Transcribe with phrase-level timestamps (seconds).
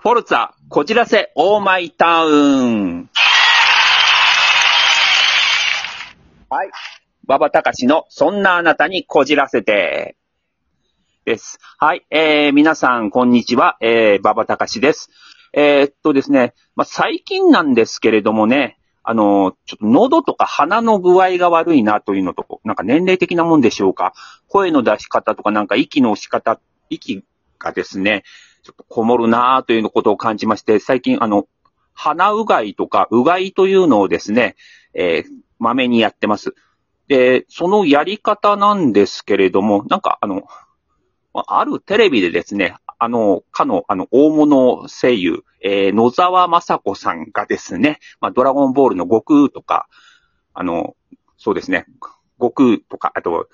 [0.00, 3.10] フォルツァ、こじらせ、オーマイタウン。
[6.48, 6.70] はい。
[7.24, 10.16] 馬場隆の、そんなあなたにこじらせて。
[11.24, 11.58] です。
[11.78, 12.06] はい。
[12.12, 13.76] えー、皆さん、こんにちは。
[13.80, 15.10] えー、馬場隆です。
[15.52, 24.12] えーっとですね、まあ、最近なんですけれどもね、あの、ちょっと喉とか鼻の具合が悪いなというのと、なんか年齢的なもんでしょうか。
[24.46, 27.24] 声の出し方とかなんか息の仕方、息
[27.58, 28.22] がですね、
[28.62, 31.46] ちょっとこもるなというのことを感じまして、最近あの、
[31.94, 34.56] 鼻うがいとかうがいというのをですね、
[34.94, 36.54] えー、まめにやってます。
[37.08, 40.42] で、そのやり方なんですけれども、なんかあの、
[41.32, 49.88] あるテレビでですね、あの、かの、あの、大物声優、えー、野沢雅子さんがですね、まあ、ドラゴンボールの悟空とか、
[50.52, 50.96] あの、
[51.36, 51.86] そうですね、
[52.40, 53.48] 悟空とか、あと、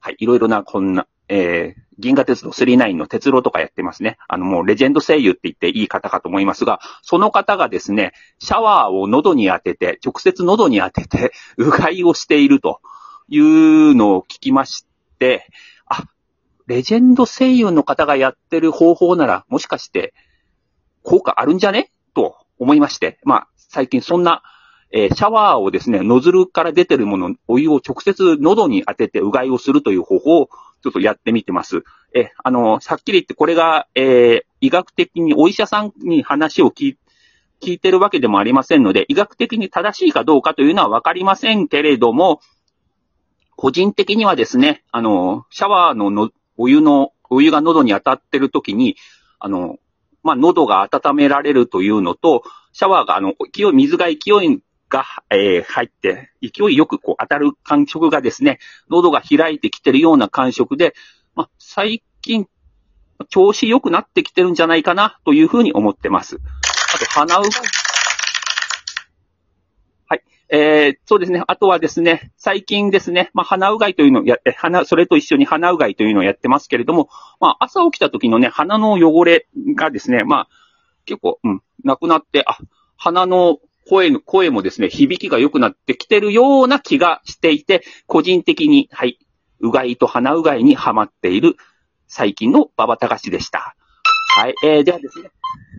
[0.00, 4.18] はい、いろいろなこんな、えー、銀河鉄道39の鉄郎とかやってますね。
[4.28, 12.80] あの、もうレジェンド声優って言っていい方かと思いますが、その方がですね、シャワーを喉に当てて、直接喉に当てて、うがいをしていると
[13.28, 14.86] いうのを聞きまし
[15.18, 15.48] て、
[15.86, 16.04] あ、
[16.66, 20.14] レジェンド声優の方がやってる方法なら、もしかして、
[21.02, 21.92] 効果あるんじゃね？
[22.14, 24.42] と思いまして、まあ、最近そんな、
[24.90, 30.48] えーシャワーをですね、ノズルから出てるもの、お湯を直接喉に当ててうがいをするという方法を
[30.84, 31.82] ちょっとやってみてます。
[32.14, 36.98] え、あの、さっきり言ってこれが、えー医学的にお医者さんに話を聞い
[37.60, 42.40] 聞いてるわけでもありませんので、医学的に正しいかどうかというのはわかりませんけれども、
[43.56, 48.96] 個人的にはですね、あの、シャワーののお湯の、お湯が喉に当たってる時に、
[49.38, 49.78] あの、
[50.22, 54.62] まあ、喉が温められるというのと、シャワーが、あの、勢い、水が勢い
[54.94, 60.94] が、えー入って、勢いよくこう当たる感触がですね、喉が開いてきてるような感触で、
[61.34, 62.46] まあ、最近、
[63.28, 66.38] 調子良くなってきてるんじゃないかな、というふうに思ってます。
[66.94, 67.50] あと、鼻うがい。
[70.06, 70.22] はい。
[70.48, 71.42] えー、そうですね。
[71.44, 77.08] あとはですね、最近ですね、まあ、鼻うがいというのをや、え鼻、それと一緒に鼻うがいというのをやってますけれども、
[77.40, 80.48] まあ、朝起きた時のね、鼻の汚れがですね、まあ、
[81.04, 82.58] 結構、うん、なくなって、あ、
[82.96, 83.58] 鼻の
[83.88, 89.18] 声の、声もですね、響きが良くなってきてるような気がしていて、個人的に、はい、
[89.60, 91.56] うがいと鼻うがいにハマっている
[92.06, 93.76] 最近の馬場隆でした。
[94.36, 95.30] はい、えー、ではですね、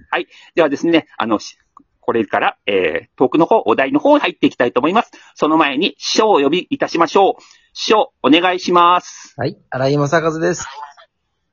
[0.10, 1.58] はい、ではですね、あの、し
[2.00, 5.12] これから、えー、トークの方、お題の方に入っていきたいと思います。
[5.34, 7.42] その前に、師匠をお呼びいたしましょう。
[7.74, 9.34] 師匠、お願いします。
[9.38, 9.58] はい。
[9.72, 10.68] 荒井正和です。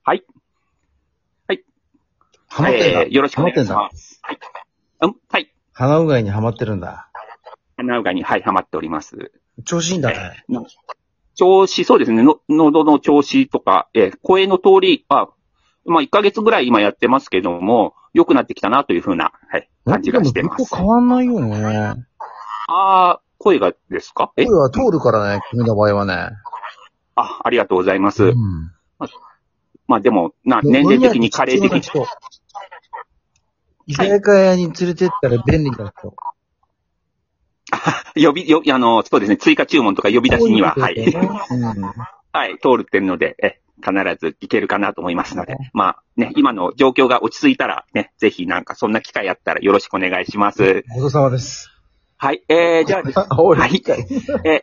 [0.05, 0.25] はい。
[2.53, 3.03] ハマってんだ。
[3.03, 3.73] えー、よろしくお願いし。
[3.73, 4.21] ます。
[4.23, 4.39] はい。
[5.01, 5.52] うん、はい。
[5.75, 7.09] 鼻うがいにハマってるんだ。
[7.77, 9.33] 鼻うがいに、はい、ハマっております。
[9.65, 10.45] 調子いいんだね。
[10.49, 10.67] の
[11.35, 12.23] 調子、そうですね。
[12.23, 15.29] の、喉の調子とか、えー声の通り、あ、
[15.85, 20.77] まあ、1ヶ月ぐらい今やってますけども、良くなってきたなというふうな、はい、感じがしてますでもずっと。
[20.77, 22.05] 変わんないよね。
[22.69, 24.33] あー、声がですか？
[24.37, 24.45] え？
[24.45, 26.29] 声は通るからね、君の場合はね。
[27.17, 28.25] あ、ありがとうございます。
[28.25, 28.35] うん。
[29.89, 32.07] まあでも、な、年齢的に加齢的に。
[33.87, 34.05] 人。
[34.05, 36.15] 居酒屋に連れてったら便利な人。
[38.15, 40.95] 呼び、よ、あの、そうですね、追加注文とか呼び出しには、はい。
[41.01, 41.83] うん。
[42.35, 50.85] はい、通るってるので、え、必ずいけるかなと思いますので、まあね、今の状況が落ち着いたらね、ぜひなんかそんな機会あったらよろしくお願いします。
[50.89, 51.71] ごちそうさまです。
[52.17, 53.83] はい、えー、じゃあです ね、はい、
[54.45, 54.63] え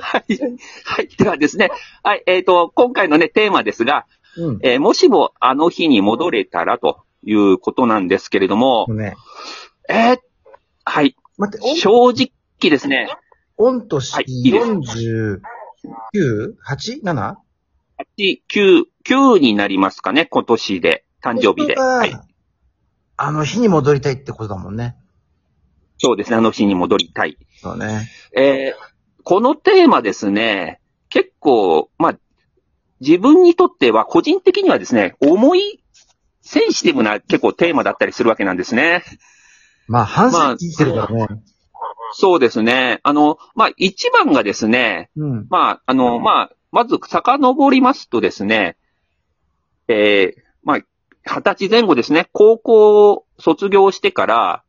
[0.00, 0.38] はい、
[0.84, 1.70] はい、ではですね、
[2.02, 4.58] はい、えっ、と、今回のね、テーマですが、うん。
[4.62, 9.14] えーもしもあの日に戻れたらということなんですけれども、ね。
[9.88, 10.18] えー
[10.84, 13.08] はい、待って、正直ですね、
[13.56, 15.42] 御年はいいいです
[16.14, 17.36] 49?8?7?
[18.48, 21.76] 9、9になりますかね、今年で、誕生日で。
[21.76, 22.12] はい。
[23.16, 24.96] あの日に戻りたいってことだもんね。
[25.98, 27.38] そうですね、あの日に戻りたい。
[27.60, 28.08] そうね。
[28.36, 28.92] えー
[29.24, 32.18] このテーマですね、結構、まあ、
[33.00, 35.81] 自分にとっては、個人的にはですね、重い、
[36.42, 39.04] センシティブな結構テーマだったりするわけなんですね。
[39.88, 41.42] まあ、半まあ世紀生きてるからね。
[42.14, 43.00] そうですね。
[43.02, 45.46] あの、まあ、一番がですね、うん。
[45.48, 48.76] まあ、あの、まあ、まず遡りますとですね、
[49.88, 50.78] えーまあ、
[51.24, 54.64] 二十歳前後ですね、高校を卒業してから、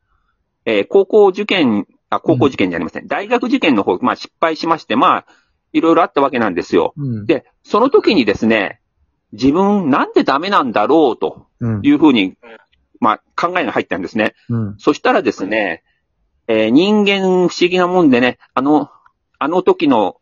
[0.65, 3.07] えー高校受験、あ、高校受験じゃありません。
[3.07, 5.25] 大学受験の方、まあ、失敗しまして、まあ、
[5.73, 6.93] いろいろあったわけなんですよ。
[6.95, 7.25] うん。
[7.25, 8.79] で、その時にですね、
[9.33, 11.52] 自分なんでダメなんだろうとうん。
[11.81, 12.35] いうふうに、
[12.99, 14.33] まあ、考えが入ったんですね。
[14.49, 14.75] うん。
[14.77, 15.83] そしたらですね、
[16.47, 18.89] えー人間不思議なもんでね、あの、
[19.39, 20.17] あの時の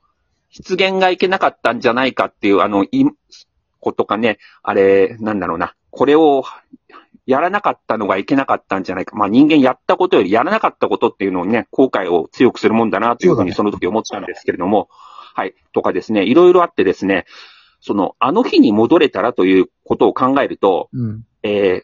[0.49, 3.05] 出現がいけなかったんじゃないかっていう、あの、い、
[3.79, 6.43] ことかね、あれ、なんだろうな、これを
[7.25, 9.15] やらなかったのがいけなかったんじゃないか。
[9.15, 14.89] まあ人間やったことよりやらなかったことっていうのをね、後悔を強くするもんだなというふうにその時思ったんですけれども、
[15.33, 15.55] はい。
[15.73, 17.25] とかですね、いろいろあってですね、
[17.79, 21.23] その、あの日に戻れたらということを考えると、うん。
[21.43, 21.81] えー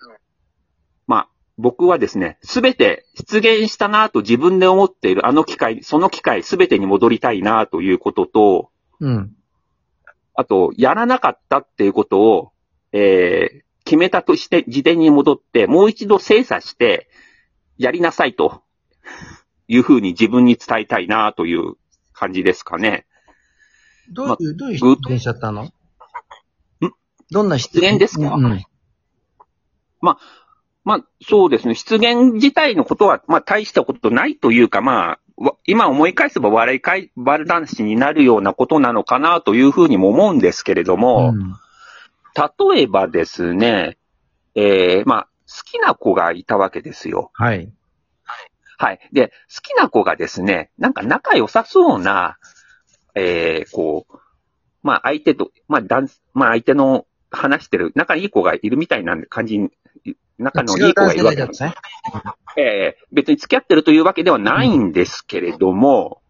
[1.08, 9.36] まあ、僕はですね、すべて出現したなと自分で思っているあの機会、その機会すべてに戻りたいなということと、うん。
[10.36, 12.52] あと、やらなかったっていうことを、
[12.92, 17.08] えー決めたとして、時点に戻って、もう一度精査して、
[17.78, 18.62] やりなさいと
[19.70, 21.76] いうふうに自分に伝えたいなという
[22.12, 23.06] 感じですかね。
[24.12, 25.72] どういう、どういうぐっ出現しちゃったの？
[27.32, 28.36] どんな出出現ですか？
[28.36, 28.66] うん。
[30.02, 30.18] ま
[30.96, 31.76] あ、そうですね。
[31.76, 41.54] 出現自体のことは、まあ、大したことないというか、まあ、わ今思い返せば笑いかい、バル男子になるようなことなのかなというふうにも思うんですけれども、うん
[42.38, 43.98] 例えばですね、
[44.54, 47.32] えー、まあ、好きな子がいたわけですよ。
[47.34, 47.72] はい。
[48.78, 49.00] はい。
[49.12, 52.38] で、好きな子がですね、なんか仲良さそうな、
[53.16, 54.18] えー、こう、
[54.84, 59.72] まあ相手と、まあ男、まあ相手の話してる、仲いい子がいるみたいな感じに、
[60.38, 61.64] 仲のいい子がいるわけなんです。
[61.64, 61.74] ね。
[62.58, 66.22] えー、別に付き合ってるというわけではないんですけれども、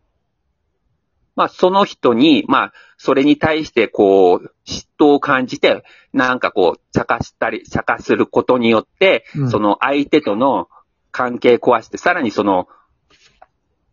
[1.36, 5.84] まあその人に、まあそれに対してこう、嫉妬を感じて、
[6.14, 10.68] なんかこう、茶化したり、茶化することによって、うんその相手との
[11.12, 12.68] 関係壊して、さらにその、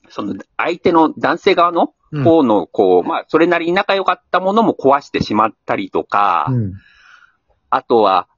[0.09, 6.73] その相手の男性側のうん方の、こう、まあ、それなりに仲良かったものも壊してしまったりとか、うん。
[7.71, 8.29] あとは、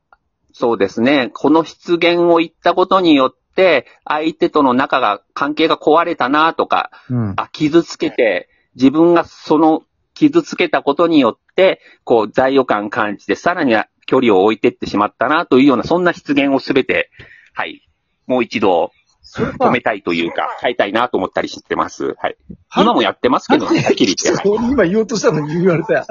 [0.59, 7.35] そうですね、この出現を言ったことによって、相手との仲が、関係が壊れたなとか、うん。
[7.37, 9.83] あ、傷つけて、自分がその
[10.15, 17.11] 傷つけたことによって、こう、罪悪感感じて、さらには距離を置いてってしまったなというような、そんな出現をすべて、
[17.53, 17.87] はい、
[18.27, 18.93] もう一度
[19.35, 22.15] 止めたいというか、変えたいなと思ったりしてます。
[22.19, 22.37] はい。
[22.71, 24.49] は今もやってますけどね、はっきり言って。
[24.49, 26.07] はい今言おうとしたのに言われたよ。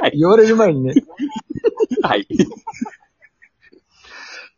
[0.00, 0.94] はい言われる前にね。
[2.02, 2.26] はい。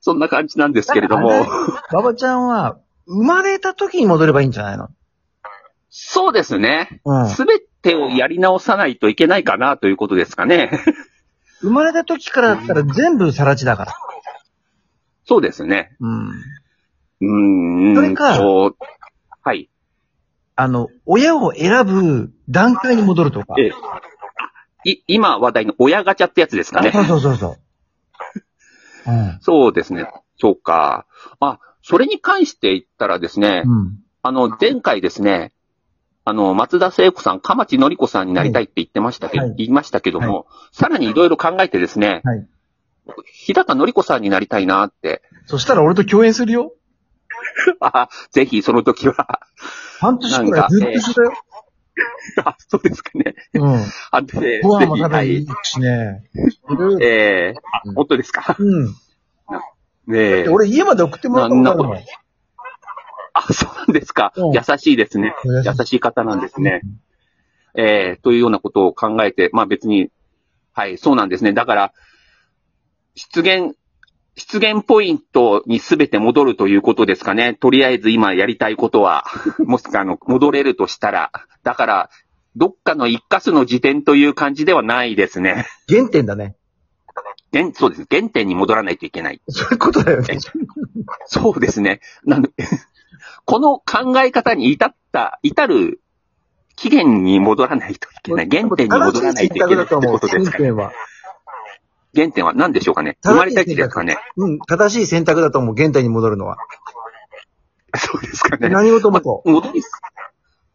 [0.00, 1.46] そんな感じなんですけれども、
[1.92, 4.88] 馬場ちゃんは、生まれた時に戻ればいいんじゃないの？
[5.90, 7.00] そうですね。
[7.04, 7.28] うん。
[7.28, 10.70] すべてをやり直さないといけないかなということですかね。
[11.60, 13.94] 生まれた時からだったら全部さら地だから。
[15.24, 15.96] そうですね。
[16.00, 16.28] うん。
[16.28, 17.94] うーん。
[17.96, 18.76] それかと
[19.42, 19.68] はい。
[20.56, 23.54] あの、親を選ぶ段階に戻るとか。
[23.58, 23.72] ええ
[24.84, 26.92] い、今話題の親ガチャってやつですかね。
[26.92, 27.58] そうそうそうそう。
[29.10, 29.38] うん。
[29.40, 30.06] そうですね。
[30.38, 31.06] そうか。
[31.40, 33.98] あ、それに関して言ったらですね、うん。
[34.22, 35.52] あの、前回ですね、
[36.24, 42.46] あの、松田聖子さん、鎌地のり子さんになりたいって言ってましたけど、はい言いましたけども、さらにいろいろ考えてですね、はい。
[43.32, 46.72] 日高のり子さんになりたいなって、そしたら俺と共演するよ。
[47.80, 49.40] あぜひその時は、
[49.98, 51.32] 半年くらいずっと一緒だよ。
[52.44, 53.34] あ、そうですかね。
[53.54, 53.84] うん。
[54.10, 56.24] あで、ご飯も食べに行くしね。
[56.34, 58.56] いろいろえー、あうん本当ですか？
[58.58, 58.86] うん。
[58.86, 58.92] ね
[60.44, 60.48] え。
[60.48, 61.98] 俺家まで送ってもらったことあるもん。
[63.32, 64.32] あ、そうなんですか。
[64.36, 65.34] うん優しいですね。
[65.44, 66.82] 優しい方なんですね。
[67.74, 70.10] えー、というようなことを考えて、まあ別に、
[70.72, 71.52] はい、そうなんですね。
[71.52, 71.92] だから、
[73.14, 73.76] 出現、
[74.40, 77.54] 出現ポイントにすべて戻るということですかね。
[77.54, 79.24] とりあえず今やりたいことは、
[79.60, 81.30] もしくはあの、戻れるとしたら。
[81.62, 82.10] だから、
[82.56, 85.66] どっかの一過数の時点という感じではないですね。
[85.88, 86.56] 原点だね。
[87.52, 88.06] 原そうです。
[88.10, 89.42] 原点に戻らないといけない。
[89.48, 90.38] そういうことだよね。
[91.26, 92.00] そうですね。
[92.24, 92.48] なの
[93.44, 96.00] この考え方に至った、至る
[96.76, 98.48] 期限に戻らないといけない。
[98.48, 100.44] 原点に戻らないといけないってことですかね。
[100.44, 100.92] 原点は。
[102.14, 103.18] 原点は何でしょうかね？
[103.22, 104.18] 生まれた時ですかね？
[104.36, 106.56] うん、正しい選択だと思う、原点に戻るのは。
[107.96, 108.68] そうですかね。
[108.68, 109.90] 何事もこ戻りす、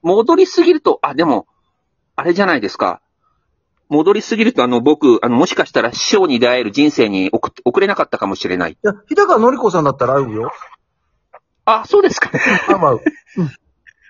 [0.01, 1.47] 戻りすぎると、あ、でも、
[2.15, 3.01] あれじゃないですか。
[3.87, 8.71] 戻りすぎると、あの、僕、あの、もしかしたら師匠に出会える人生に送送れなかったかもしれない。
[8.71, 8.73] う。
[8.73, 10.51] いや、日高のり子さんだったら会うよ。
[11.65, 12.39] あ、そうですかね。
[12.67, 12.99] 会う会う。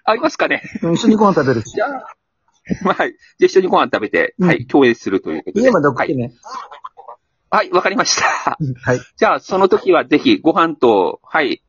[0.05, 0.61] ありますかね？
[0.81, 1.81] うん一緒にご飯食べるしじ。
[1.81, 1.89] ゃあ、
[2.83, 3.11] まあ、はい。
[3.11, 5.61] じゃあ一緒にご飯食べて、うんはい、共演するということで。
[5.61, 6.07] 家まで送はい。
[6.07, 6.31] ってね。
[7.49, 8.57] はい、わかりました。
[8.59, 8.99] う んはい。
[9.15, 11.63] じゃあ、その時はぜひご飯と、はい、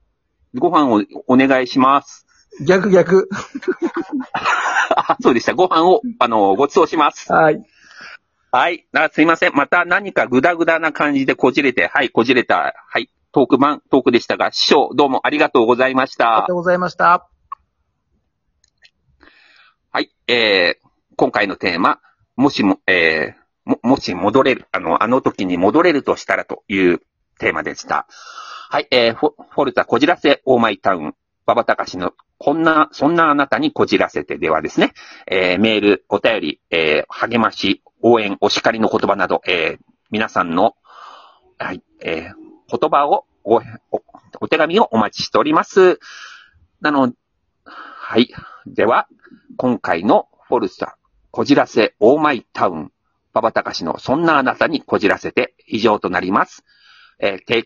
[0.55, 2.27] ご飯をお願いします。
[2.65, 3.29] 逆逆。
[4.91, 5.55] あ、 そうでした。
[5.55, 7.33] ご飯を、あの、ご馳走します。
[7.33, 7.63] はい。
[8.51, 8.87] はい。
[8.93, 9.55] あすいません。
[9.55, 16.53] また何かグダグダな感じでこじれて、はい、こじれた、はい、トーク版、トークでしたが、師匠、どうもありがとうございましたありがと。
[16.55, 17.29] うございました。
[19.93, 22.01] はい、えー、今回のテーマ、
[22.37, 27.03] もしも、えー、も、もし戻れる、あの、あの時に戻れるとしたらという
[27.39, 28.07] テーマでした。
[28.71, 31.15] はい、えー、フォルツァこじらせオーマイタウン、
[31.47, 34.93] 馬場隆のこんな、そんなあなたにこじらせてではですね、
[35.27, 40.77] えー、メール、お便り、えー、励まし、応援、お叱りの言葉など、えー、皆さんの、
[41.59, 43.63] はい、えー、言葉をお、お、
[44.41, 45.99] お手紙をお待ちしております。
[46.81, 47.13] なの、
[47.65, 48.29] はい。
[48.67, 49.09] では、
[49.57, 50.95] 今回のフォルツァ、
[51.31, 52.93] こじらせオーマイタウン、
[53.37, 56.65] 馬場隆のそんなあなたにこじらせて以上となります。
[57.19, 57.65] えー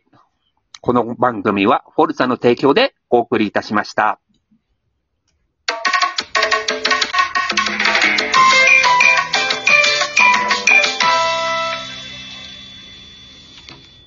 [0.83, 4.19] この番組はフォルツァの提供でお送りいたしました。